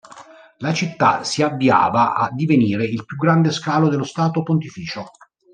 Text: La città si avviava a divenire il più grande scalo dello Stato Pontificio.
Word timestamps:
La 0.57 0.73
città 0.73 1.23
si 1.23 1.43
avviava 1.43 2.15
a 2.15 2.31
divenire 2.31 2.85
il 2.85 3.05
più 3.05 3.15
grande 3.17 3.51
scalo 3.51 3.87
dello 3.87 4.03
Stato 4.03 4.41
Pontificio. 4.41 5.11